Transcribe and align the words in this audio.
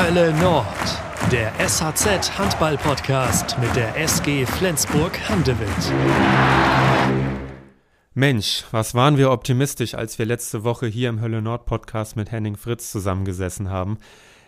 Hölle 0.00 0.32
Nord, 0.34 0.64
der 1.32 1.52
SHZ 1.58 2.38
Handball 2.38 2.78
Podcast 2.78 3.58
mit 3.58 3.74
der 3.74 3.96
SG 3.96 4.46
Flensburg 4.46 5.18
Handewitt. 5.28 5.68
Mensch, 8.14 8.62
was 8.70 8.94
waren 8.94 9.16
wir 9.16 9.32
optimistisch, 9.32 9.94
als 9.94 10.16
wir 10.20 10.24
letzte 10.24 10.62
Woche 10.62 10.86
hier 10.86 11.08
im 11.08 11.20
Hölle 11.20 11.42
Nord 11.42 11.66
Podcast 11.66 12.14
mit 12.14 12.30
Henning 12.30 12.56
Fritz 12.56 12.92
zusammengesessen 12.92 13.70
haben. 13.70 13.98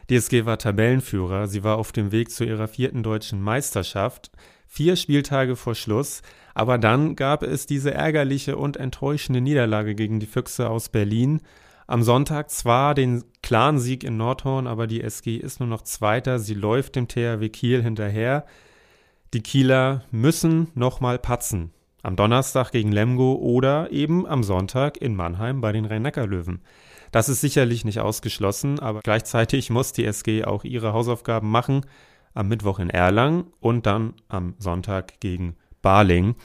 Die 0.08 0.14
SG 0.14 0.46
war 0.46 0.56
Tabellenführer, 0.56 1.48
sie 1.48 1.64
war 1.64 1.78
auf 1.78 1.90
dem 1.90 2.12
Weg 2.12 2.30
zu 2.30 2.44
ihrer 2.44 2.68
vierten 2.68 3.02
deutschen 3.02 3.42
Meisterschaft, 3.42 4.30
vier 4.68 4.94
Spieltage 4.94 5.56
vor 5.56 5.74
Schluss, 5.74 6.22
aber 6.54 6.78
dann 6.78 7.16
gab 7.16 7.42
es 7.42 7.66
diese 7.66 7.92
ärgerliche 7.92 8.56
und 8.56 8.76
enttäuschende 8.76 9.40
Niederlage 9.40 9.96
gegen 9.96 10.20
die 10.20 10.26
Füchse 10.26 10.70
aus 10.70 10.90
Berlin. 10.90 11.40
Am 11.88 12.04
Sonntag 12.04 12.50
zwar 12.50 12.94
den 12.94 13.24
klaren 13.50 13.80
Sieg 13.80 14.04
in 14.04 14.16
Nordhorn, 14.16 14.68
aber 14.68 14.86
die 14.86 15.00
SG 15.00 15.36
ist 15.36 15.58
nur 15.58 15.68
noch 15.68 15.82
Zweiter, 15.82 16.38
sie 16.38 16.54
läuft 16.54 16.94
dem 16.94 17.08
THW 17.08 17.48
Kiel 17.48 17.82
hinterher. 17.82 18.44
Die 19.34 19.42
Kieler 19.42 20.04
müssen 20.12 20.68
nochmal 20.76 21.18
patzen. 21.18 21.72
Am 22.04 22.14
Donnerstag 22.14 22.70
gegen 22.70 22.92
Lemgo 22.92 23.34
oder 23.34 23.90
eben 23.90 24.24
am 24.24 24.44
Sonntag 24.44 24.98
in 24.98 25.16
Mannheim 25.16 25.60
bei 25.60 25.72
den 25.72 25.84
Rhein-Neckar-Löwen. 25.84 26.60
Das 27.10 27.28
ist 27.28 27.40
sicherlich 27.40 27.84
nicht 27.84 27.98
ausgeschlossen, 27.98 28.78
aber 28.78 29.00
gleichzeitig 29.00 29.68
muss 29.68 29.92
die 29.92 30.04
SG 30.04 30.44
auch 30.44 30.62
ihre 30.62 30.92
Hausaufgaben 30.92 31.50
machen. 31.50 31.84
Am 32.34 32.46
Mittwoch 32.46 32.78
in 32.78 32.88
Erlangen 32.88 33.46
und 33.58 33.84
dann 33.84 34.14
am 34.28 34.54
Sonntag 34.60 35.18
gegen 35.18 35.56
Barling. 35.82 36.36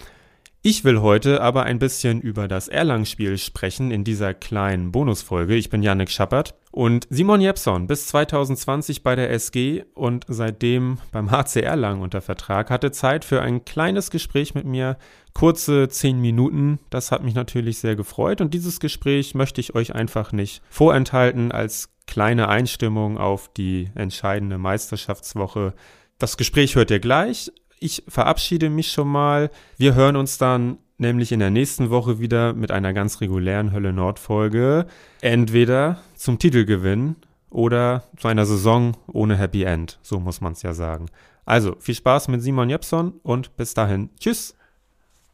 Ich 0.63 0.83
will 0.83 1.01
heute 1.01 1.41
aber 1.41 1.61
ein 1.61 1.77
bisschen 1.77 2.19
über 2.19 2.47
das 2.47 2.67
Erlangen-Spiel 2.67 3.37
sprechen 3.37 3.91
in 3.91 4.03
dieser 4.03 4.33
kleinen 4.33 4.91
Bonusfolge. 4.91 5.53
Ich 5.53 5.69
bin 5.69 5.83
Yannick 5.83 6.09
Schappert 6.09 6.55
und 6.75 7.07
Simon 7.09 7.39
Jepson, 7.39 7.87
bis 7.87 8.07
2020 8.07 9.01
bei 9.01 9.15
der 9.15 9.31
SG 9.31 9.85
und 9.93 10.25
seitdem 10.27 10.97
beim 11.13 11.31
HC 11.31 11.61
Erlangen 11.61 12.01
unter 12.01 12.19
Vertrag, 12.19 12.69
hatte 12.69 12.91
Zeit 12.91 13.23
für 13.23 13.41
ein 13.41 13.63
kleines 13.63 14.11
Gespräch 14.11 14.55
mit 14.55 14.65
mir, 14.65 14.97
kurze 15.33 15.87
zehn 15.87 16.19
Minuten. 16.19 16.79
Das 16.89 17.13
hat 17.13 17.23
mich 17.23 17.33
natürlich 17.33 17.79
sehr 17.79 17.95
gefreut 17.95 18.41
und 18.41 18.53
dieses 18.53 18.81
Gespräch 18.81 19.35
möchte 19.35 19.61
ich 19.61 19.73
euch 19.73 19.95
einfach 19.95 20.33
nicht 20.33 20.61
vorenthalten 20.69 21.53
als 21.53 21.93
kleine 22.07 22.49
Einstimmung 22.49 23.17
auf 23.17 23.47
die 23.53 23.89
entscheidende 23.95 24.57
Meisterschaftswoche. 24.57 25.75
Das 26.17 26.35
Gespräch 26.35 26.75
hört 26.75 26.91
ihr 26.91 26.99
gleich, 26.99 27.53
ich 27.79 28.03
verabschiede 28.09 28.69
mich 28.69 28.91
schon 28.91 29.07
mal. 29.07 29.49
Wir 29.77 29.95
hören 29.95 30.17
uns 30.17 30.37
dann 30.37 30.79
nämlich 30.97 31.31
in 31.31 31.39
der 31.39 31.49
nächsten 31.49 31.89
Woche 31.89 32.19
wieder 32.19 32.53
mit 32.53 32.71
einer 32.71 32.93
ganz 32.93 33.21
regulären 33.21 33.71
Hölle 33.71 33.93
Nord 33.93 34.19
Folge. 34.19 34.85
Entweder 35.21 35.99
zum 36.15 36.39
Titelgewinn 36.39 37.15
oder 37.49 38.03
zu 38.17 38.27
einer 38.27 38.45
Saison 38.45 38.97
ohne 39.07 39.37
Happy 39.37 39.63
End. 39.63 39.99
So 40.01 40.19
muss 40.19 40.41
man 40.41 40.53
es 40.53 40.61
ja 40.61 40.73
sagen. 40.73 41.07
Also 41.45 41.75
viel 41.79 41.95
Spaß 41.95 42.27
mit 42.29 42.41
Simon 42.41 42.69
Jepson 42.69 43.19
und 43.23 43.55
bis 43.55 43.73
dahin. 43.73 44.09
Tschüss. 44.19 44.57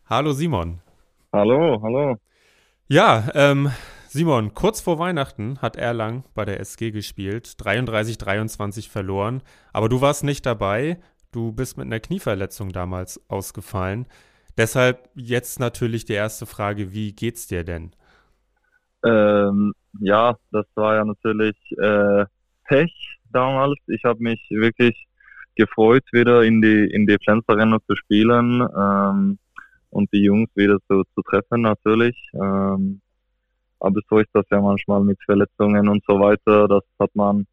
Hallo 0.07 0.33
Simon. 0.33 0.79
Hallo, 1.31 1.81
hallo. 1.81 2.17
Ja, 2.89 3.29
ähm, 3.33 3.71
Simon, 4.09 4.53
kurz 4.53 4.81
vor 4.81 4.99
Weihnachten 4.99 5.59
hat 5.61 5.77
Erlang 5.77 6.25
bei 6.33 6.43
der 6.43 6.59
SG 6.59 6.91
gespielt, 6.91 7.47
33-23 7.47 8.89
verloren, 8.89 9.41
aber 9.71 9.87
du 9.87 10.01
warst 10.01 10.25
nicht 10.25 10.45
dabei. 10.45 10.99
Du 11.31 11.53
bist 11.53 11.77
mit 11.77 11.85
einer 11.85 12.01
Knieverletzung 12.01 12.73
damals 12.73 13.21
ausgefallen. 13.29 14.05
Deshalb 14.57 15.09
jetzt 15.15 15.59
natürlich 15.59 16.05
die 16.05 16.13
erste 16.13 16.45
Frage, 16.45 16.93
wie 16.93 17.13
geht's 17.13 17.47
dir 17.47 17.63
denn? 17.63 17.91
Ähm, 19.03 19.73
ja, 19.99 20.35
das 20.51 20.65
war 20.75 20.95
ja 20.95 21.05
natürlich 21.05 21.55
äh, 21.77 22.25
Pech 22.65 22.93
damals. 23.31 23.79
Ich 23.87 24.03
habe 24.03 24.21
mich 24.21 24.39
wirklich 24.49 25.07
gefreut, 25.55 26.03
wieder 26.11 26.43
in 26.43 26.61
die 26.61 26.89
in 26.91 27.07
die 27.07 27.17
Pflanzerrennen 27.17 27.79
zu 27.87 27.95
spielen 27.95 28.61
ähm, 28.77 29.39
und 29.89 30.11
die 30.13 30.23
Jungs 30.23 30.49
wieder 30.55 30.77
zu, 30.87 31.03
zu 31.15 31.21
treffen 31.23 31.61
natürlich. 31.61 32.15
Ähm, 32.33 33.01
aber 33.79 33.99
so 34.09 34.19
ist 34.19 34.29
das 34.33 34.45
ja 34.51 34.61
manchmal 34.61 35.01
mit 35.01 35.17
Verletzungen 35.25 35.87
und 35.87 36.03
so 36.07 36.19
weiter. 36.19 36.67
Das 36.67 36.83
hat 36.99 37.09
man 37.15 37.47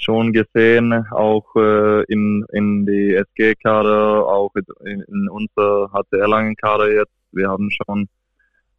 schon 0.00 0.32
gesehen, 0.32 0.92
auch 1.10 1.44
äh, 1.56 2.04
in, 2.04 2.44
in 2.52 2.86
die 2.86 3.14
SG-Kader, 3.14 4.26
auch 4.26 4.52
in, 4.84 5.00
in 5.02 5.28
unser 5.28 5.90
HCR 5.92 6.28
Langen-Kader 6.28 6.92
jetzt. 6.92 7.12
Wir 7.32 7.48
haben 7.48 7.70
schon, 7.70 8.08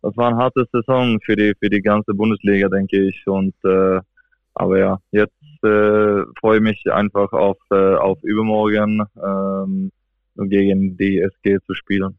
das 0.01 0.15
war 0.17 0.29
eine 0.29 0.37
harte 0.37 0.65
Saison 0.71 1.19
für 1.23 1.35
die, 1.35 1.53
für 1.59 1.69
die 1.69 1.81
ganze 1.81 2.13
Bundesliga, 2.13 2.69
denke 2.69 3.07
ich. 3.07 3.25
Und, 3.27 3.53
äh, 3.63 3.99
aber 4.55 4.79
ja, 4.79 4.99
jetzt 5.11 5.63
äh, 5.63 6.23
freue 6.39 6.57
ich 6.57 6.63
mich 6.63 6.83
einfach 6.91 7.31
auf, 7.31 7.57
äh, 7.71 7.95
auf 7.95 8.21
übermorgen 8.23 9.03
ähm, 9.15 9.91
gegen 10.35 10.97
die 10.97 11.19
SG 11.19 11.59
zu 11.65 11.73
spielen. 11.73 12.17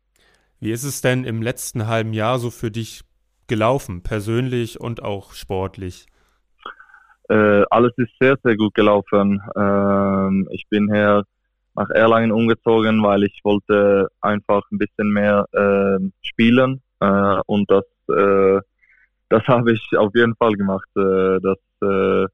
Wie 0.60 0.70
ist 0.70 0.84
es 0.84 1.00
denn 1.00 1.24
im 1.24 1.42
letzten 1.42 1.88
halben 1.88 2.12
Jahr 2.12 2.38
so 2.38 2.50
für 2.50 2.70
dich 2.70 3.02
gelaufen, 3.48 4.02
persönlich 4.02 4.80
und 4.80 5.02
auch 5.02 5.32
sportlich? 5.32 6.06
Äh, 7.32 7.64
alles 7.70 7.92
ist 7.96 8.12
sehr, 8.20 8.36
sehr 8.44 8.56
gut 8.56 8.74
gelaufen. 8.74 9.40
Ähm, 9.56 10.46
ich 10.50 10.66
bin 10.68 10.92
hier 10.92 11.24
nach 11.74 11.88
Erlangen 11.88 12.30
umgezogen, 12.30 13.02
weil 13.02 13.22
ich 13.24 13.40
wollte 13.42 14.08
einfach 14.20 14.62
ein 14.70 14.76
bisschen 14.76 15.08
mehr 15.10 15.46
äh, 15.52 15.98
spielen 16.20 16.82
äh, 17.00 17.40
und 17.46 17.70
das, 17.70 17.86
äh, 18.10 18.60
das 19.30 19.42
habe 19.48 19.72
ich 19.72 19.82
auf 19.96 20.12
jeden 20.14 20.36
Fall 20.36 20.52
gemacht. 20.52 20.88
Äh, 20.94 21.38
das 21.40 21.58
äh, 21.82 22.24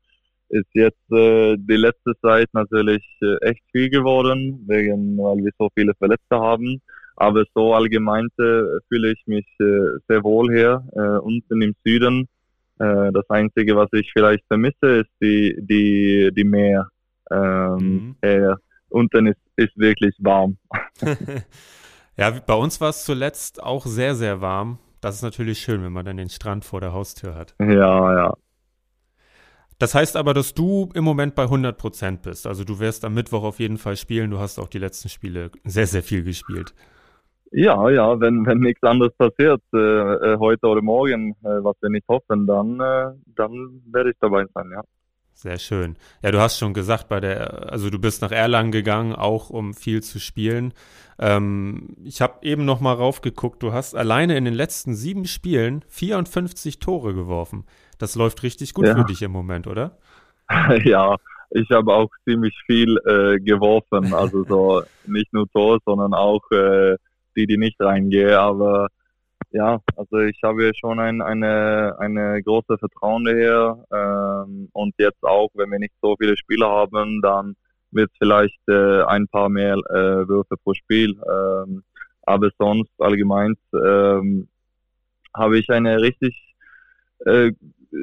ist 0.48 0.70
jetzt 0.72 1.12
äh, 1.12 1.56
die 1.56 1.76
letzte 1.76 2.14
Zeit 2.20 2.48
natürlich 2.52 3.04
äh, 3.22 3.36
echt 3.42 3.62
viel 3.70 3.90
geworden, 3.90 4.64
wegen 4.66 5.16
weil 5.18 5.44
wir 5.44 5.52
so 5.60 5.68
viele 5.76 5.94
Verletzte 5.94 6.40
haben. 6.40 6.82
Aber 7.14 7.44
so 7.54 7.72
allgemein 7.72 8.26
äh, 8.40 8.62
fühle 8.88 9.12
ich 9.12 9.22
mich 9.26 9.46
äh, 9.60 10.00
sehr 10.08 10.24
wohl 10.24 10.52
hier 10.52 10.82
äh, 10.96 11.18
unten 11.20 11.62
im 11.62 11.76
Süden 11.84 12.28
äh, 12.78 13.12
das 13.12 13.28
Einzige, 13.28 13.76
was 13.76 13.88
ich 13.92 14.10
vielleicht 14.12 14.44
vermisse, 14.46 15.00
ist 15.00 15.10
die, 15.20 15.56
die, 15.58 16.30
die 16.36 16.44
Meer. 16.44 16.88
Ähm, 17.30 17.76
mhm. 17.76 18.16
äh, 18.22 18.54
unten 18.88 19.26
ist, 19.26 19.40
ist 19.56 19.76
wirklich 19.76 20.16
warm. 20.20 20.56
ja, 22.16 22.30
bei 22.30 22.54
uns 22.54 22.80
war 22.80 22.90
es 22.90 23.04
zuletzt 23.04 23.62
auch 23.62 23.86
sehr, 23.86 24.14
sehr 24.14 24.40
warm. 24.40 24.78
Das 25.00 25.14
ist 25.14 25.22
natürlich 25.22 25.60
schön, 25.60 25.82
wenn 25.82 25.92
man 25.92 26.04
dann 26.04 26.16
den 26.16 26.28
Strand 26.28 26.64
vor 26.64 26.80
der 26.80 26.92
Haustür 26.92 27.34
hat. 27.34 27.54
Ja, 27.60 28.14
ja. 28.14 28.34
Das 29.78 29.94
heißt 29.94 30.16
aber, 30.16 30.34
dass 30.34 30.54
du 30.54 30.90
im 30.94 31.04
Moment 31.04 31.36
bei 31.36 31.44
100 31.44 31.78
Prozent 31.78 32.22
bist. 32.22 32.48
Also 32.48 32.64
du 32.64 32.80
wirst 32.80 33.04
am 33.04 33.14
Mittwoch 33.14 33.44
auf 33.44 33.60
jeden 33.60 33.78
Fall 33.78 33.96
spielen. 33.96 34.30
Du 34.30 34.40
hast 34.40 34.58
auch 34.58 34.66
die 34.66 34.80
letzten 34.80 35.08
Spiele 35.08 35.52
sehr, 35.64 35.86
sehr 35.86 36.02
viel 36.02 36.24
gespielt. 36.24 36.74
Ja, 37.50 37.88
ja, 37.88 38.20
wenn, 38.20 38.44
wenn 38.46 38.58
nichts 38.58 38.82
anderes 38.82 39.14
passiert, 39.16 39.62
äh, 39.72 39.78
äh, 39.78 40.38
heute 40.38 40.66
oder 40.66 40.82
morgen, 40.82 41.30
äh, 41.42 41.62
was 41.62 41.76
wir 41.80 41.88
nicht 41.88 42.06
hoffen, 42.08 42.46
dann, 42.46 42.78
äh, 42.80 43.12
dann 43.36 43.82
werde 43.90 44.10
ich 44.10 44.16
dabei 44.20 44.44
sein, 44.54 44.70
ja. 44.70 44.82
Sehr 45.32 45.58
schön. 45.58 45.96
Ja, 46.20 46.32
du 46.32 46.40
hast 46.40 46.58
schon 46.58 46.74
gesagt, 46.74 47.08
bei 47.08 47.20
der, 47.20 47.70
also 47.70 47.90
du 47.90 48.00
bist 48.00 48.22
nach 48.22 48.32
Erlangen 48.32 48.72
gegangen, 48.72 49.14
auch 49.14 49.50
um 49.50 49.72
viel 49.72 50.02
zu 50.02 50.18
spielen. 50.18 50.74
Ähm, 51.20 51.94
ich 52.02 52.20
habe 52.20 52.38
eben 52.42 52.64
noch 52.64 52.80
mal 52.80 52.94
raufgeguckt. 52.94 53.62
Du 53.62 53.72
hast 53.72 53.94
alleine 53.94 54.36
in 54.36 54.44
den 54.44 54.54
letzten 54.54 54.94
sieben 54.94 55.26
Spielen 55.26 55.84
54 55.86 56.80
Tore 56.80 57.14
geworfen. 57.14 57.66
Das 57.98 58.16
läuft 58.16 58.42
richtig 58.42 58.74
gut 58.74 58.86
ja. 58.86 58.96
für 58.96 59.04
dich 59.04 59.22
im 59.22 59.30
Moment, 59.30 59.68
oder? 59.68 59.96
ja, 60.84 61.14
ich 61.50 61.70
habe 61.70 61.94
auch 61.94 62.10
ziemlich 62.24 62.56
viel 62.66 62.98
äh, 63.06 63.38
geworfen. 63.38 64.12
Also 64.12 64.42
so 64.42 64.82
nicht 65.06 65.32
nur 65.32 65.48
Tor, 65.50 65.78
sondern 65.86 66.14
auch 66.14 66.42
äh, 66.50 66.96
die, 67.38 67.46
die 67.46 67.56
nicht 67.56 67.80
reingehe. 67.80 68.38
Aber 68.38 68.88
ja, 69.50 69.80
also 69.96 70.18
ich 70.18 70.38
habe 70.42 70.72
schon 70.74 70.98
ein, 71.00 71.22
eine, 71.22 71.96
eine 71.98 72.42
große 72.42 72.76
Vertrauen 72.78 73.26
hier. 73.26 73.84
Ähm, 73.92 74.68
und 74.72 74.94
jetzt 74.98 75.22
auch, 75.22 75.50
wenn 75.54 75.70
wir 75.70 75.78
nicht 75.78 75.94
so 76.02 76.16
viele 76.18 76.36
Spieler 76.36 76.68
haben, 76.68 77.22
dann 77.22 77.56
wird 77.90 78.10
es 78.12 78.18
vielleicht 78.18 78.60
äh, 78.68 79.02
ein 79.04 79.26
paar 79.28 79.48
mehr 79.48 79.76
äh, 79.76 80.28
Würfe 80.28 80.56
pro 80.62 80.74
Spiel. 80.74 81.18
Ähm, 81.26 81.82
aber 82.22 82.50
sonst 82.58 82.92
allgemein 82.98 83.54
ähm, 83.72 84.48
habe 85.34 85.58
ich 85.58 85.70
eine 85.70 86.00
richtig 86.00 86.34
äh, 87.24 87.52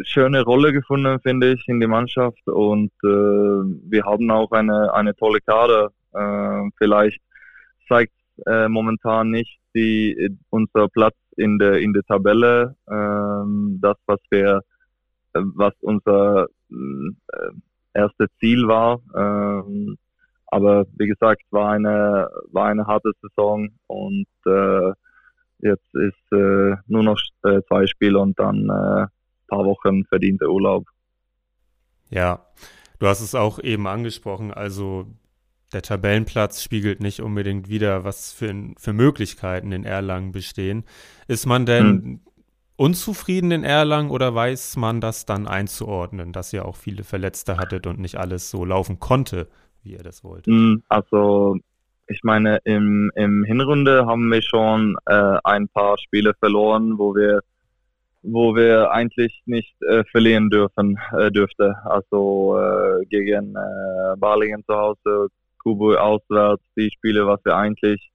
schöne 0.03 0.43
Rolle 0.43 0.73
gefunden, 0.73 1.19
finde 1.19 1.53
ich, 1.53 1.67
in 1.67 1.79
der 1.79 1.89
Mannschaft. 1.89 2.47
Und 2.47 2.91
äh, 3.03 3.07
wir 3.07 4.03
haben 4.03 4.31
auch 4.31 4.51
eine, 4.51 4.91
eine 4.93 5.15
tolle 5.15 5.41
Kader. 5.41 5.91
Äh, 6.13 6.69
vielleicht 6.77 7.21
zeigt 7.87 8.13
äh, 8.45 8.67
momentan 8.67 9.31
nicht 9.31 9.59
die, 9.73 10.37
unser 10.49 10.87
Platz 10.89 11.15
in 11.37 11.57
der, 11.57 11.79
in 11.79 11.93
der 11.93 12.03
Tabelle, 12.03 12.75
ähm, 12.89 13.79
das, 13.81 13.97
was 14.05 14.19
wir, 14.29 14.61
äh, 15.33 15.41
was 15.55 15.73
unser 15.81 16.47
äh, 16.71 17.51
erstes 17.93 18.29
Ziel 18.39 18.67
war. 18.67 18.99
Ähm, 19.15 19.97
aber 20.47 20.85
wie 20.97 21.07
gesagt, 21.07 21.43
war 21.51 21.71
eine, 21.71 22.29
war 22.51 22.67
eine 22.67 22.87
harte 22.87 23.11
Saison 23.21 23.69
und 23.87 24.27
äh, 24.45 24.91
jetzt 25.59 25.93
ist 25.93 26.31
äh, 26.31 26.75
nur 26.87 27.03
noch 27.03 27.19
äh, 27.43 27.61
zwei 27.67 27.87
Spiele 27.87 28.19
und 28.19 28.39
dann 28.39 28.65
äh, 28.65 29.07
paar 29.47 29.65
Wochen 29.65 30.05
verdienter 30.05 30.49
Urlaub. 30.49 30.85
Ja, 32.09 32.45
Du 32.99 33.07
hast 33.07 33.21
es 33.21 33.35
auch 33.35 33.59
eben 33.59 33.87
angesprochen, 33.87 34.53
also 34.53 35.07
der 35.73 35.81
Tabellenplatz 35.81 36.63
spiegelt 36.63 37.01
nicht 37.01 37.21
unbedingt 37.21 37.69
wieder, 37.69 38.03
was 38.03 38.31
für, 38.31 38.53
für 38.77 38.93
Möglichkeiten 38.93 39.71
in 39.71 39.83
Erlangen 39.83 40.31
bestehen. 40.31 40.83
Ist 41.27 41.45
man 41.45 41.65
denn 41.65 41.85
hm. 41.85 42.19
unzufrieden 42.75 43.51
in 43.51 43.63
Erlangen 43.63 44.09
oder 44.09 44.33
weiß 44.33 44.77
man 44.77 45.01
das 45.01 45.25
dann 45.25 45.47
einzuordnen, 45.47 46.31
dass 46.31 46.53
ihr 46.53 46.65
auch 46.65 46.75
viele 46.75 47.03
Verletzte 47.03 47.57
hattet 47.57 47.87
und 47.87 47.99
nicht 47.99 48.17
alles 48.17 48.49
so 48.49 48.63
laufen 48.65 48.99
konnte, 48.99 49.47
wie 49.83 49.93
ihr 49.93 50.03
das 50.03 50.23
wolltet? 50.23 50.47
Hm, 50.47 50.83
also 50.87 51.57
ich 52.07 52.21
meine, 52.23 52.59
im, 52.63 53.11
im 53.15 53.43
Hinrunde 53.43 54.05
haben 54.05 54.29
wir 54.31 54.41
schon 54.41 54.95
äh, 55.07 55.37
ein 55.43 55.67
paar 55.67 55.97
Spiele 55.97 56.33
verloren, 56.39 56.97
wo 56.97 57.15
wir 57.15 57.41
wo 58.27 58.55
wir 58.55 58.91
eigentlich 58.91 59.41
nicht 59.45 59.75
äh, 59.83 60.03
verlieren 60.05 60.49
dürfen 60.49 60.97
äh, 61.17 61.31
dürfte. 61.31 61.75
Also 61.85 62.57
äh, 62.57 63.05
gegen 63.05 63.55
äh, 63.55 64.17
Balingen 64.17 64.63
zu 64.65 64.75
Hause, 64.75 65.27
Kubo 65.65 65.95
auswärts, 65.95 66.63
die 66.77 66.91
Spiele, 66.91 67.25
was 67.25 67.43
wir 67.43 67.55
eigentlich 67.55 68.11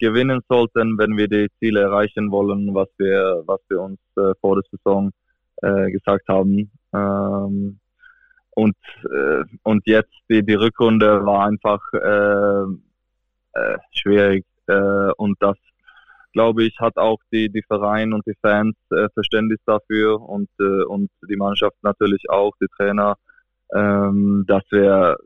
gewinnen 0.00 0.40
sollten, 0.48 0.98
wenn 0.98 1.16
wir 1.16 1.28
die 1.28 1.48
Ziele 1.60 1.82
erreichen 1.82 2.32
wollen, 2.32 2.74
was 2.74 2.88
wir 2.98 3.44
was 3.46 3.60
wir 3.68 3.80
uns 3.80 4.00
äh, 4.16 4.32
vor 4.40 4.56
der 4.56 4.64
Saison 4.72 5.12
äh, 5.62 5.90
gesagt 5.92 6.28
haben. 6.28 6.70
Ähm, 6.92 7.78
und 8.50 8.76
äh, 9.04 9.44
und 9.62 9.86
jetzt 9.86 10.12
die 10.28 10.42
die 10.44 10.54
Rückrunde 10.54 11.24
war 11.24 11.46
einfach 11.46 11.80
äh, 11.92 12.64
äh, 13.60 13.78
schwierig 13.92 14.44
äh, 14.66 15.12
und 15.16 15.36
das 15.40 15.56
glaube 16.32 16.64
ich, 16.64 16.78
hat 16.78 16.96
auch 16.98 17.18
die, 17.32 17.48
die 17.48 17.62
Verein 17.62 18.12
und 18.12 18.24
die 18.26 18.36
Fans 18.42 18.76
Verständnis 19.14 19.58
dafür 19.66 20.20
und, 20.20 20.48
und 20.60 21.10
die 21.28 21.36
Mannschaft 21.36 21.76
natürlich 21.82 22.28
auch, 22.30 22.52
die 22.60 22.68
Trainer, 22.76 23.16
ähm, 23.74 24.44
dass 24.46 24.62
wir, 24.70 25.16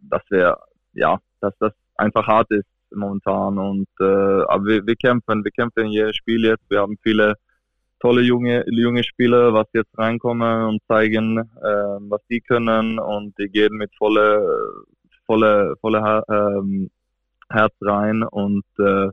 dass 0.00 0.22
wir, 0.30 0.58
ja, 0.94 1.18
dass 1.40 1.54
das 1.58 1.72
einfach 1.96 2.26
hart 2.26 2.50
ist 2.50 2.66
momentan 2.94 3.58
und 3.58 3.88
äh, 4.00 4.04
aber 4.04 4.64
wir, 4.66 4.86
wir 4.86 4.96
kämpfen, 4.96 5.44
wir 5.44 5.50
kämpfen 5.50 5.86
in 5.86 5.92
jedem 5.92 6.12
Spiel 6.12 6.44
jetzt. 6.44 6.64
Wir 6.68 6.80
haben 6.80 6.98
viele 7.02 7.34
tolle 8.00 8.22
junge 8.22 8.64
junge 8.68 9.04
Spieler, 9.04 9.54
was 9.54 9.66
jetzt 9.72 9.96
reinkommen 9.96 10.64
und 10.64 10.82
zeigen, 10.88 11.38
äh, 11.38 11.98
was 12.10 12.20
die 12.28 12.40
können 12.40 12.98
und 12.98 13.38
die 13.38 13.48
gehen 13.48 13.76
mit 13.76 13.90
volle 13.96 14.84
volle 15.26 15.74
volle 15.80 16.22
ähm, 16.28 16.90
Herz 17.48 17.74
rein 17.80 18.22
und 18.22 18.64
äh, 18.78 19.08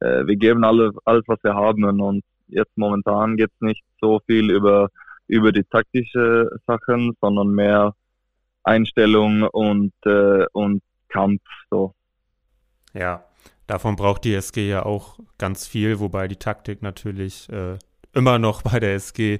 äh, 0.00 0.26
wir 0.26 0.36
geben 0.36 0.64
alle, 0.64 0.92
alles, 1.04 1.24
was 1.26 1.42
wir 1.42 1.54
haben. 1.54 2.00
Und 2.00 2.24
jetzt 2.48 2.76
momentan 2.76 3.36
geht 3.36 3.50
es 3.54 3.60
nicht 3.60 3.84
so 4.00 4.20
viel 4.26 4.50
über, 4.50 4.88
über 5.26 5.52
die 5.52 5.64
taktische 5.64 6.50
Sachen, 6.66 7.16
sondern 7.20 7.48
mehr 7.48 7.94
Einstellung 8.64 9.42
und, 9.42 9.92
äh, 10.04 10.46
und 10.52 10.82
Kampf. 11.08 11.42
So. 11.70 11.94
Ja, 12.94 13.24
davon 13.66 13.96
braucht 13.96 14.24
die 14.24 14.34
SG 14.34 14.68
ja 14.68 14.84
auch 14.84 15.18
ganz 15.38 15.66
viel, 15.66 16.00
wobei 16.00 16.28
die 16.28 16.36
Taktik 16.36 16.82
natürlich 16.82 17.48
äh, 17.50 17.78
immer 18.14 18.38
noch 18.38 18.62
bei 18.62 18.80
der 18.80 18.94
SG 18.94 19.38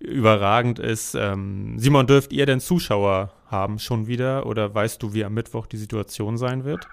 überragend 0.00 0.78
ist. 0.78 1.14
Ähm, 1.14 1.78
Simon, 1.78 2.06
dürft 2.06 2.32
ihr 2.32 2.46
denn 2.46 2.60
Zuschauer 2.60 3.32
haben 3.46 3.78
schon 3.78 4.06
wieder 4.06 4.46
oder 4.46 4.74
weißt 4.74 5.02
du, 5.02 5.14
wie 5.14 5.24
am 5.24 5.34
Mittwoch 5.34 5.66
die 5.66 5.76
Situation 5.76 6.36
sein 6.36 6.64
wird? 6.64 6.86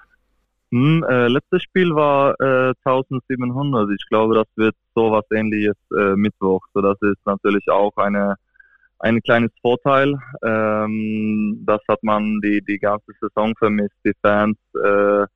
Hm, 0.70 1.04
äh, 1.08 1.28
letztes 1.28 1.62
Spiel 1.62 1.94
war 1.94 2.34
äh, 2.40 2.72
1700. 2.84 3.90
Ich 3.90 4.08
glaube, 4.08 4.34
das 4.34 4.46
wird 4.56 4.74
so 4.94 5.10
was 5.10 5.24
ähnliches 5.30 5.76
äh, 5.94 6.16
Mittwoch. 6.16 6.62
So, 6.72 6.80
das 6.80 6.96
ist 7.02 7.24
natürlich 7.26 7.68
auch 7.68 7.94
eine 7.96 8.36
ein 9.02 9.20
kleines 9.20 9.50
Vorteil. 9.60 10.16
Ähm, 10.44 11.62
das 11.66 11.80
hat 11.88 12.02
man 12.02 12.40
die 12.40 12.62
die 12.62 12.78
ganze 12.78 13.12
Saison 13.20 13.54
vermisst. 13.56 13.96
Die 14.04 14.14
Fans 14.22 14.56
äh, 14.74 15.26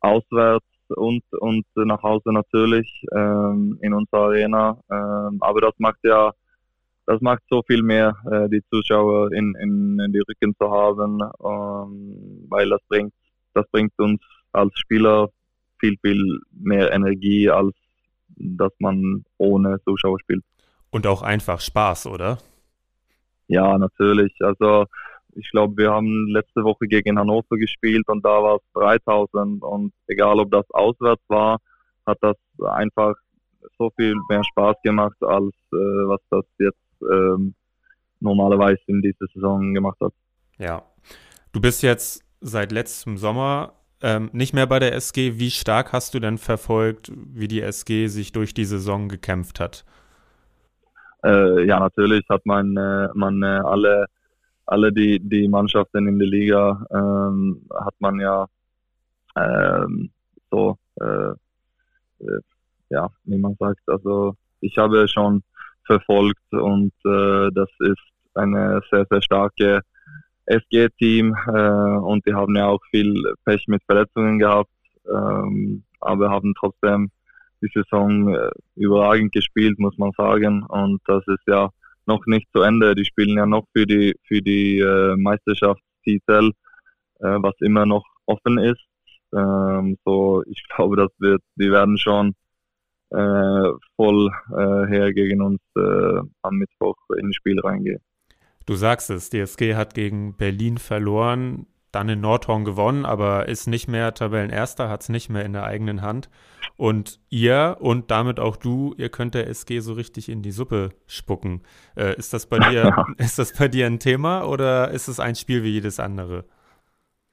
auswärts 0.00 0.66
und 0.88 1.22
und 1.32 1.66
nach 1.76 2.02
Hause 2.02 2.32
natürlich 2.32 2.88
ähm, 3.14 3.78
in 3.82 3.94
unserer 3.94 4.24
Arena. 4.24 4.78
Ähm, 4.90 5.38
aber 5.40 5.60
das 5.60 5.74
macht 5.78 5.98
ja 6.02 6.32
das 7.06 7.20
macht 7.20 7.42
so 7.50 7.62
viel 7.66 7.82
mehr, 7.82 8.16
äh, 8.30 8.48
die 8.48 8.62
Zuschauer 8.70 9.32
in, 9.32 9.54
in, 9.56 9.98
in 9.98 10.12
die 10.12 10.20
Rücken 10.20 10.54
zu 10.56 10.70
haben, 10.70 11.20
ähm, 11.44 12.46
weil 12.48 12.70
das 12.70 12.80
bringt 12.88 13.12
das 13.54 13.66
bringt 13.70 13.92
uns 13.98 14.22
als 14.52 14.72
Spieler 14.78 15.28
viel, 15.78 15.96
viel 16.00 16.40
mehr 16.52 16.92
Energie, 16.92 17.50
als 17.50 17.74
dass 18.36 18.72
man 18.78 19.24
ohne 19.36 19.78
Zuschauer 19.84 20.18
spielt. 20.20 20.42
Und 20.90 21.06
auch 21.06 21.22
einfach 21.22 21.60
Spaß, 21.60 22.06
oder? 22.06 22.38
Ja, 23.48 23.76
natürlich. 23.78 24.32
Also 24.40 24.86
ich 25.34 25.50
glaube, 25.50 25.76
wir 25.76 25.90
haben 25.90 26.28
letzte 26.28 26.62
Woche 26.62 26.86
gegen 26.86 27.18
Hannover 27.18 27.56
gespielt 27.56 28.08
und 28.08 28.24
da 28.24 28.42
war 28.42 28.56
es 28.56 28.62
3000 28.74 29.62
und 29.62 29.92
egal 30.06 30.38
ob 30.38 30.50
das 30.50 30.68
auswärts 30.70 31.22
war, 31.28 31.58
hat 32.06 32.18
das 32.20 32.36
einfach 32.64 33.14
so 33.78 33.90
viel 33.96 34.14
mehr 34.28 34.42
Spaß 34.44 34.76
gemacht, 34.82 35.16
als 35.22 35.54
äh, 35.72 35.76
was 35.76 36.20
das 36.30 36.44
jetzt 36.58 36.78
ähm, 37.10 37.54
normalerweise 38.20 38.80
in 38.86 39.00
dieser 39.02 39.26
Saison 39.34 39.72
gemacht 39.74 39.98
hat. 40.00 40.12
Ja. 40.58 40.82
Du 41.52 41.60
bist 41.60 41.82
jetzt 41.82 42.24
seit 42.40 42.72
letztem 42.72 43.16
Sommer 43.16 43.74
ähm, 44.00 44.30
nicht 44.32 44.52
mehr 44.52 44.66
bei 44.66 44.78
der 44.78 44.94
SG. 44.94 45.38
Wie 45.38 45.50
stark 45.50 45.92
hast 45.92 46.14
du 46.14 46.20
denn 46.20 46.38
verfolgt, 46.38 47.12
wie 47.14 47.48
die 47.48 47.60
SG 47.60 48.08
sich 48.08 48.32
durch 48.32 48.54
die 48.54 48.64
Saison 48.64 49.08
gekämpft 49.08 49.60
hat? 49.60 49.84
Äh, 51.24 51.66
ja, 51.66 51.78
natürlich 51.78 52.24
hat 52.28 52.44
man, 52.46 52.76
äh, 52.76 53.08
man 53.14 53.42
äh, 53.42 53.60
alle, 53.64 54.06
alle 54.66 54.92
die, 54.92 55.20
die 55.20 55.48
Mannschaften 55.48 56.08
in 56.08 56.18
der 56.18 56.28
Liga 56.28 56.84
ähm, 56.90 57.62
hat 57.72 57.94
man 58.00 58.18
ja 58.18 58.46
ähm, 59.36 60.10
so, 60.50 60.76
äh, 61.00 61.30
äh, 62.24 62.40
ja, 62.90 63.08
wie 63.24 63.38
man 63.38 63.56
sagt, 63.58 63.80
also 63.86 64.36
ich 64.60 64.76
habe 64.78 65.06
schon 65.08 65.42
verfolgt 65.86 66.52
und 66.52 66.92
äh, 67.04 67.50
das 67.54 67.70
ist 67.80 68.02
eine 68.34 68.80
sehr, 68.90 69.06
sehr 69.10 69.22
starke 69.22 69.80
SG-Team 70.46 71.36
und 72.02 72.26
die 72.26 72.34
haben 72.34 72.56
ja 72.56 72.66
auch 72.66 72.80
viel 72.90 73.14
Pech 73.44 73.68
mit 73.68 73.82
Verletzungen 73.84 74.38
gehabt, 74.40 74.70
ähm, 75.08 75.84
aber 76.00 76.30
haben 76.30 76.52
trotzdem 76.58 77.10
die 77.62 77.70
Saison 77.72 78.34
äh, 78.34 78.50
überragend 78.76 79.32
gespielt, 79.32 79.78
muss 79.78 79.96
man 79.98 80.10
sagen. 80.16 80.64
Und 80.64 81.00
das 81.06 81.22
ist 81.26 81.46
ja 81.46 81.70
noch 82.06 82.24
nicht 82.26 82.48
zu 82.52 82.62
Ende. 82.62 82.94
Die 82.94 83.04
spielen 83.04 83.36
ja 83.36 83.46
noch 83.46 83.64
für 83.72 83.86
die 83.86 84.14
für 84.26 84.42
die 84.42 84.78
äh, 84.80 85.16
Meisterschaftstitel, 85.16 86.50
äh, 87.20 87.38
was 87.40 87.54
immer 87.60 87.86
noch 87.86 88.04
offen 88.26 88.58
ist. 88.58 88.82
Ähm, 89.34 89.96
so, 90.04 90.42
ich 90.46 90.62
glaube, 90.76 90.96
das 90.96 91.10
wird, 91.18 91.42
die 91.56 91.70
werden 91.70 91.96
schon 91.98 92.34
äh, 93.10 93.70
voll 93.96 94.30
äh, 94.50 94.86
her 94.88 95.12
gegen 95.12 95.42
uns 95.42 95.60
äh, 95.76 96.20
am 96.42 96.56
Mittwoch 96.56 96.96
ins 97.18 97.36
Spiel 97.36 97.60
reingehen. 97.60 98.00
Du 98.64 98.74
sagst 98.74 99.10
es, 99.10 99.28
DSG 99.28 99.74
hat 99.74 99.94
gegen 99.94 100.36
Berlin 100.36 100.78
verloren, 100.78 101.66
dann 101.92 102.08
in 102.08 102.20
Nordhorn 102.20 102.64
gewonnen, 102.64 103.04
aber 103.04 103.48
ist 103.48 103.66
nicht 103.66 103.88
mehr 103.88 104.14
Tabellenerster, 104.14 104.88
hat 104.88 105.02
es 105.02 105.08
nicht 105.08 105.28
mehr 105.28 105.44
in 105.44 105.52
der 105.52 105.64
eigenen 105.64 106.02
Hand. 106.02 106.30
Und 106.76 107.20
ihr 107.28 107.76
und 107.80 108.10
damit 108.10 108.40
auch 108.40 108.56
du, 108.56 108.94
ihr 108.96 109.10
könnt 109.10 109.34
der 109.34 109.46
SG 109.48 109.80
so 109.80 109.92
richtig 109.92 110.28
in 110.28 110.42
die 110.42 110.50
Suppe 110.50 110.90
spucken. 111.06 111.62
Äh, 111.96 112.16
ist 112.16 112.32
das 112.32 112.46
bei 112.46 112.58
dir, 112.58 113.04
ist 113.18 113.38
das 113.38 113.52
bei 113.56 113.68
dir 113.68 113.86
ein 113.86 113.98
Thema 113.98 114.44
oder 114.44 114.90
ist 114.90 115.08
es 115.08 115.20
ein 115.20 115.34
Spiel 115.34 115.62
wie 115.62 115.70
jedes 115.70 116.00
andere? 116.00 116.44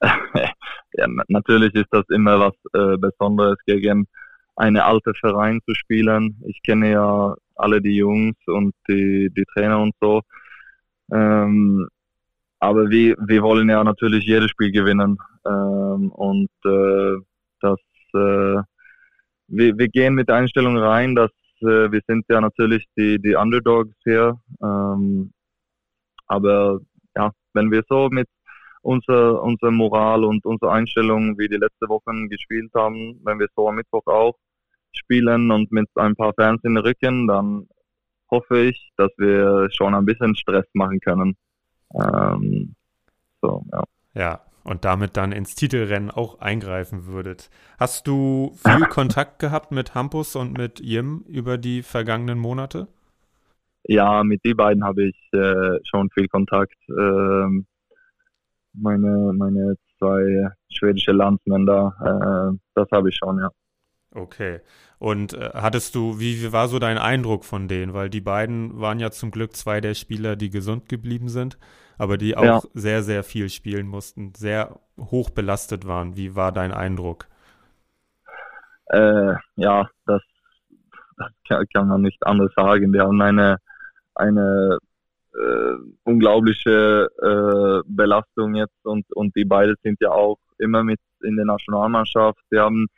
ja, 0.02 1.06
natürlich 1.28 1.74
ist 1.74 1.88
das 1.90 2.04
immer 2.10 2.38
was 2.38 2.54
äh, 2.74 2.96
Besonderes 2.96 3.58
gegen 3.66 4.06
eine 4.56 4.84
alte 4.84 5.14
Verein 5.14 5.60
zu 5.66 5.74
spielen. 5.74 6.40
Ich 6.46 6.62
kenne 6.62 6.90
ja 6.90 7.34
alle 7.56 7.80
die 7.80 7.96
Jungs 7.96 8.36
und 8.46 8.74
die, 8.88 9.30
die 9.34 9.44
Trainer 9.54 9.80
und 9.80 9.94
so. 10.00 10.20
Ähm, 11.12 11.88
aber 12.60 12.90
wir, 12.90 13.16
wir 13.26 13.42
wollen 13.42 13.68
ja 13.68 13.82
natürlich 13.82 14.24
jedes 14.26 14.50
Spiel 14.50 14.70
gewinnen. 14.70 15.18
Ähm, 15.46 16.12
und 16.12 16.50
äh, 16.64 17.16
das, 17.60 17.78
äh, 18.14 18.62
wir, 19.48 19.78
wir 19.78 19.88
gehen 19.88 20.14
mit 20.14 20.28
der 20.28 20.36
Einstellung 20.36 20.76
rein, 20.76 21.14
dass 21.14 21.30
äh, 21.62 21.90
wir 21.90 22.00
sind 22.06 22.24
ja 22.28 22.40
natürlich 22.40 22.86
die, 22.96 23.18
die 23.18 23.34
Underdogs 23.34 23.94
hier. 24.04 24.38
Ähm, 24.62 25.32
aber 26.26 26.80
ja, 27.16 27.32
wenn 27.54 27.70
wir 27.70 27.82
so 27.88 28.08
mit 28.10 28.28
unserer 28.82 29.42
unser 29.42 29.70
Moral 29.70 30.24
und 30.24 30.44
unserer 30.44 30.72
Einstellung 30.72 31.38
wie 31.38 31.48
die 31.48 31.56
letzten 31.56 31.88
Wochen 31.88 32.28
gespielt 32.28 32.70
haben, 32.74 33.20
wenn 33.24 33.38
wir 33.38 33.48
so 33.56 33.68
am 33.68 33.76
Mittwoch 33.76 34.06
auch 34.06 34.36
spielen 34.92 35.50
und 35.50 35.70
mit 35.72 35.88
ein 35.96 36.14
paar 36.14 36.32
Fans 36.34 36.62
in 36.64 36.74
den 36.74 36.84
Rücken, 36.84 37.26
dann 37.26 37.68
hoffe 38.30 38.60
ich, 38.60 38.90
dass 38.96 39.10
wir 39.18 39.68
schon 39.72 39.94
ein 39.94 40.04
bisschen 40.04 40.36
Stress 40.36 40.66
machen 40.74 41.00
können. 41.00 41.36
Ähm, 41.94 42.74
so, 43.40 43.64
ja. 43.72 43.84
Ja, 44.14 44.40
und 44.64 44.84
damit 44.84 45.16
dann 45.16 45.32
ins 45.32 45.54
Titelrennen 45.54 46.10
auch 46.10 46.40
eingreifen 46.40 47.06
würdet. 47.06 47.50
Hast 47.78 48.06
du 48.06 48.52
viel 48.56 48.86
Kontakt 48.88 49.38
gehabt 49.38 49.72
mit 49.72 49.94
Hampus 49.94 50.36
und 50.36 50.56
mit 50.56 50.80
Jim 50.80 51.24
über 51.26 51.58
die 51.58 51.82
vergangenen 51.82 52.38
Monate? 52.38 52.88
Ja, 53.84 54.22
mit 54.24 54.44
die 54.44 54.54
beiden 54.54 54.84
habe 54.84 55.04
ich 55.04 55.16
äh, 55.32 55.78
schon 55.84 56.10
viel 56.10 56.28
Kontakt. 56.28 56.76
Ähm, 56.88 57.66
meine, 58.74 59.32
meine 59.34 59.76
zwei 59.98 60.50
schwedische 60.70 61.12
Landsmänner. 61.12 61.94
Äh, 62.54 62.58
das 62.74 62.88
habe 62.92 63.08
ich 63.08 63.16
schon, 63.16 63.38
ja. 63.38 63.50
Okay. 64.12 64.60
Und 64.98 65.34
äh, 65.34 65.50
hattest 65.54 65.94
du, 65.94 66.18
wie, 66.18 66.42
wie 66.42 66.52
war 66.52 66.68
so 66.68 66.78
dein 66.78 66.98
Eindruck 66.98 67.44
von 67.44 67.68
denen? 67.68 67.94
Weil 67.94 68.10
die 68.10 68.20
beiden 68.20 68.80
waren 68.80 68.98
ja 68.98 69.10
zum 69.10 69.30
Glück 69.30 69.54
zwei 69.54 69.80
der 69.80 69.94
Spieler, 69.94 70.36
die 70.36 70.50
gesund 70.50 70.88
geblieben 70.88 71.28
sind, 71.28 71.58
aber 71.96 72.18
die 72.18 72.36
auch 72.36 72.44
ja. 72.44 72.60
sehr, 72.74 73.02
sehr 73.02 73.22
viel 73.22 73.48
spielen 73.48 73.86
mussten, 73.86 74.34
sehr 74.34 74.80
hoch 74.98 75.30
belastet 75.30 75.86
waren. 75.86 76.16
Wie 76.16 76.34
war 76.34 76.52
dein 76.52 76.72
Eindruck? 76.72 77.26
Äh, 78.86 79.34
ja, 79.54 79.88
das, 80.06 80.22
das 81.16 81.30
kann, 81.72 81.88
man 81.88 82.02
nicht 82.02 82.26
anders 82.26 82.52
sagen. 82.56 82.92
Die 82.92 83.00
haben 83.00 83.22
eine, 83.22 83.58
eine 84.16 84.78
äh, 85.32 85.74
unglaubliche 86.02 87.08
äh, 87.22 87.82
Belastung 87.86 88.56
jetzt 88.56 88.84
und, 88.84 89.06
und 89.12 89.34
die 89.36 89.44
beiden 89.44 89.76
sind 89.84 90.00
ja 90.00 90.10
auch 90.10 90.38
immer 90.58 90.82
mit 90.82 90.98
in 91.22 91.36
der 91.36 91.44
Nationalmannschaft. 91.44 92.40
Die 92.52 92.58
haben 92.58 92.88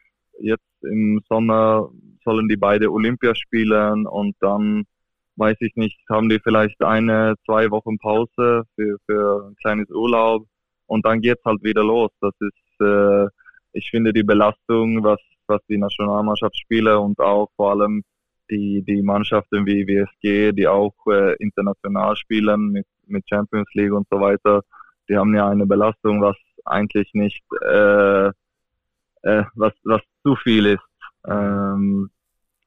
jetzt 0.41 0.65
im 0.85 1.21
Sommer 1.29 1.91
sollen 2.25 2.49
die 2.49 2.57
beide 2.57 2.91
Olympia 2.91 3.35
spielen 3.35 4.07
und 4.07 4.37
dann 4.41 4.85
weiß 5.37 5.57
ich 5.61 5.75
nicht, 5.77 5.99
haben 6.11 6.29
die 6.29 6.39
vielleicht 6.39 6.81
eine, 6.83 7.35
zwei 7.47 7.71
Wochen 7.71 7.99
Pause 7.99 8.65
für, 8.75 8.97
für 9.07 9.49
ein 9.49 9.57
kleines 9.57 9.91
Urlaub 9.91 10.47
und 10.87 11.05
dann 11.07 11.21
geht's 11.21 11.45
halt 11.45 11.63
wieder 11.63 11.83
los. 11.83 12.11
Das 12.21 12.35
ist, 12.41 12.81
äh, 12.81 13.27
ich 13.73 13.89
finde 13.91 14.13
die 14.13 14.23
Belastung, 14.23 15.03
was, 15.03 15.21
was 15.47 15.61
die 15.69 15.79
Nationalmannschaftsspieler 15.79 17.01
und 17.01 17.19
auch 17.19 17.49
vor 17.57 17.73
allem 17.73 18.03
die, 18.51 18.83
die 18.83 19.03
Mannschaften 19.03 19.65
wie 19.67 19.87
WSG, 19.87 20.53
die 20.53 20.69
auch 20.69 20.95
äh, 21.07 21.35
international 21.39 22.15
spielen 22.17 22.69
mit, 22.69 22.87
mit 23.07 23.27
Champions 23.29 23.69
League 23.75 23.93
und 23.93 24.07
so 24.11 24.21
weiter, 24.21 24.63
die 25.09 25.17
haben 25.17 25.35
ja 25.35 25.49
eine 25.49 25.67
Belastung, 25.67 26.21
was 26.21 26.37
eigentlich 26.65 27.11
nicht, 27.15 27.43
äh, 27.63 28.31
äh, 29.23 29.45
was, 29.55 29.73
was 29.85 30.03
zu 30.23 30.37
viel 30.37 30.67
ist. 30.67 30.83
Ähm, 31.27 32.11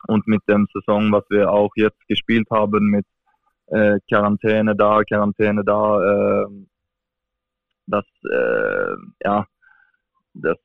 und 0.07 0.27
mit 0.27 0.41
dem 0.47 0.67
Saison, 0.73 1.11
was 1.11 1.23
wir 1.29 1.51
auch 1.51 1.71
jetzt 1.75 2.07
gespielt 2.07 2.47
haben, 2.51 2.89
mit 2.89 3.05
äh, 3.67 3.99
Quarantäne 4.07 4.75
da, 4.75 5.03
Quarantäne 5.03 5.63
da, 5.63 6.43
äh, 6.43 6.47
das, 7.87 8.05
äh, 8.31 8.95
ja, 9.23 9.45
das 10.33 10.57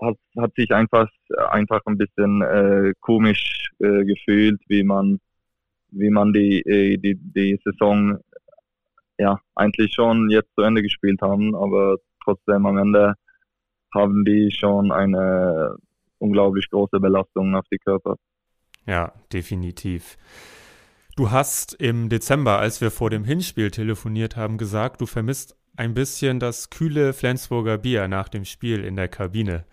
hat, 0.00 0.16
hat 0.38 0.54
sich 0.54 0.70
einfach, 0.72 1.08
einfach 1.50 1.80
ein 1.86 1.98
bisschen 1.98 2.42
äh, 2.42 2.92
komisch 3.00 3.70
äh, 3.78 4.04
gefühlt, 4.04 4.60
wie 4.68 4.84
man, 4.84 5.20
wie 5.90 6.10
man 6.10 6.32
die, 6.32 6.60
äh, 6.60 6.98
die, 6.98 7.16
die 7.16 7.58
Saison 7.64 8.18
ja, 9.18 9.40
eigentlich 9.54 9.94
schon 9.94 10.28
jetzt 10.30 10.54
zu 10.54 10.62
Ende 10.62 10.82
gespielt 10.82 11.22
haben, 11.22 11.54
aber 11.54 11.96
trotzdem 12.22 12.66
am 12.66 12.76
Ende 12.76 13.14
haben 13.96 14.24
die 14.24 14.50
schon 14.50 14.92
eine 14.92 15.76
unglaublich 16.18 16.70
große 16.70 17.00
Belastung 17.00 17.54
auf 17.54 17.64
die 17.70 17.78
Körper. 17.78 18.16
Ja, 18.86 19.12
definitiv. 19.32 20.16
Du 21.16 21.30
hast 21.30 21.74
im 21.74 22.08
Dezember, 22.08 22.58
als 22.58 22.80
wir 22.80 22.90
vor 22.90 23.10
dem 23.10 23.24
Hinspiel 23.24 23.70
telefoniert 23.70 24.36
haben, 24.36 24.58
gesagt, 24.58 25.00
du 25.00 25.06
vermisst 25.06 25.56
ein 25.76 25.94
bisschen 25.94 26.40
das 26.40 26.70
kühle 26.70 27.12
Flensburger 27.12 27.78
Bier 27.78 28.08
nach 28.08 28.28
dem 28.28 28.44
Spiel 28.44 28.84
in 28.84 28.96
der 28.96 29.08
Kabine. 29.08 29.64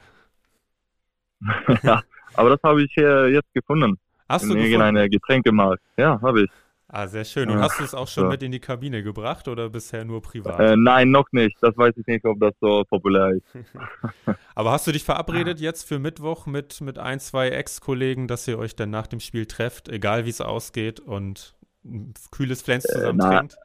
ja, 1.84 2.02
aber 2.34 2.50
das 2.52 2.60
habe 2.64 2.84
ich 2.84 2.96
äh, 2.98 3.28
jetzt 3.28 3.54
gefunden. 3.54 4.00
Hast 4.30 4.44
in 4.44 4.52
du 4.52 4.56
irgendeiner 4.56 5.10
Getränkemarkt. 5.10 5.84
Ja, 5.98 6.20
habe 6.22 6.44
ich. 6.44 6.50
Ah, 6.96 7.08
sehr 7.08 7.26
schön. 7.26 7.50
Und 7.50 7.58
ja, 7.58 7.64
hast 7.64 7.80
du 7.80 7.84
es 7.84 7.96
auch 7.96 8.08
schon 8.08 8.26
so. 8.26 8.30
mit 8.30 8.44
in 8.44 8.52
die 8.52 8.60
Kabine 8.60 9.02
gebracht 9.02 9.48
oder 9.48 9.68
bisher 9.68 10.06
nur 10.06 10.22
privat? 10.22 10.60
Äh, 10.60 10.76
nein, 10.78 11.10
noch 11.10 11.26
nicht. 11.32 11.58
Das 11.60 11.76
weiß 11.76 11.98
ich 11.98 12.06
nicht, 12.06 12.24
ob 12.24 12.40
das 12.40 12.54
so 12.62 12.84
populär 12.88 13.30
ist. 13.32 13.48
Aber 14.56 14.72
hast 14.74 14.86
du 14.86 14.92
dich 14.92 15.04
verabredet 15.04 15.60
jetzt 15.60 15.88
für 15.88 15.98
Mittwoch 15.98 16.46
mit, 16.46 16.82
mit 16.82 17.00
ein, 17.00 17.20
zwei 17.20 17.50
Ex-Kollegen, 17.50 18.28
dass 18.28 18.48
ihr 18.48 18.60
euch 18.60 18.76
dann 18.76 18.92
nach 18.92 19.08
dem 19.08 19.22
Spiel 19.22 19.48
trefft, 19.48 19.90
egal 19.90 20.26
wie 20.26 20.30
es 20.30 20.40
ausgeht 20.40 21.00
und 21.00 21.56
ein 21.84 22.14
kühles 22.30 22.62
Flens 22.62 22.86
äh, 22.86 22.90
zusammen 22.90 23.22
äh, 23.22 23.38
trinkt? 23.38 23.56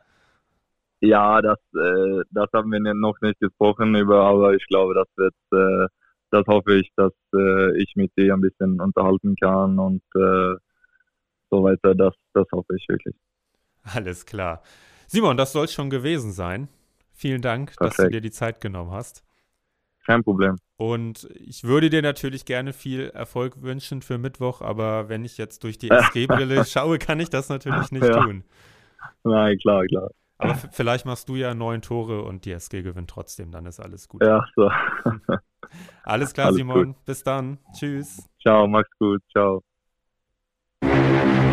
Ja, 1.01 1.43
das, 1.43 1.59
äh, 1.75 2.23
das 2.31 2.47
haben 2.55 2.73
wir 2.73 2.95
noch 2.95 3.21
nicht 3.21 3.41
gesprochen 3.41 3.95
über, 3.95 4.23
aber 4.23 4.55
ich 4.55 4.67
glaube, 4.69 4.95
das 4.95 5.09
wird, 5.17 5.35
äh, 5.53 5.89
das 6.31 6.47
hoffe 6.47 6.77
ich, 6.77 6.91
dass 6.97 7.13
äh, 7.35 7.77
ich 7.77 7.93
mit 7.95 8.11
dir 8.17 8.33
ein 8.33 8.41
bisschen 8.41 8.81
unterhalten 8.81 9.37
kann 9.37 9.79
und 9.79 10.01
so 11.51 11.63
weiter. 11.63 11.95
Das, 11.95 12.15
das 12.35 12.47
hoffe 12.53 12.77
ich 12.77 12.89
wirklich. 12.89 13.15
Alles 13.83 14.27
klar. 14.27 14.63
Simon, 15.07 15.37
das 15.37 15.53
soll 15.53 15.69
schon 15.69 15.91
gewesen 15.91 16.33
sein. 16.33 16.69
Vielen 17.13 17.43
Dank, 17.43 17.77
Perfekt. 17.77 17.99
dass 17.99 18.05
du 18.05 18.11
dir 18.11 18.21
die 18.21 18.31
Zeit 18.31 18.61
genommen 18.61 18.93
hast. 18.93 19.25
Kein 20.07 20.23
Problem. 20.23 20.57
Und 20.77 21.29
ich 21.35 21.65
würde 21.65 21.91
dir 21.91 22.01
natürlich 22.01 22.45
gerne 22.45 22.73
viel 22.73 23.11
Erfolg 23.11 23.63
wünschen 23.63 24.01
für 24.01 24.17
Mittwoch, 24.17 24.63
aber 24.63 25.09
wenn 25.09 25.25
ich 25.25 25.37
jetzt 25.37 25.65
durch 25.65 25.77
die 25.79 25.91
SG-Brille 25.91 26.65
schaue, 26.65 26.99
kann 26.99 27.21
ich 27.21 27.29
das 27.29 27.49
natürlich 27.49 27.91
nicht 27.91 28.07
ja. 28.07 28.23
tun. 28.23 28.45
Nein, 29.25 29.59
klar, 29.59 29.85
klar. 29.87 30.11
Aber 30.39 30.55
vielleicht 30.55 31.05
machst 31.05 31.29
du 31.29 31.35
ja 31.35 31.53
neun 31.53 31.83
Tore 31.83 32.23
und 32.23 32.45
die 32.45 32.53
SG 32.53 32.83
gewinnt 32.83 33.11
trotzdem, 33.11 33.51
dann 33.51 33.67
ist 33.67 33.81
alles 33.81 34.09
gut. 34.09 34.23
Ja, 34.23 34.47
so. 34.55 34.71
alles 36.05 36.33
klar, 36.33 36.47
alles 36.47 36.59
Simon. 36.59 36.95
Gut. 36.95 37.05
Bis 37.05 37.25
dann. 37.25 37.59
Tschüss. 37.77 38.29
Ciao, 38.41 38.67
mach's 38.69 38.91
gut. 38.99 39.21
Ciao. 39.33 39.63
Thank 41.01 41.43
you. 41.43 41.48